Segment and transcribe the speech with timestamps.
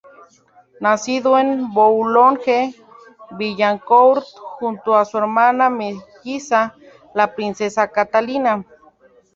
[0.79, 4.23] Nacido en Boulogne-Billancourt,
[4.59, 6.73] junto a su hermana melliza,
[7.13, 8.65] la princesa Catalina.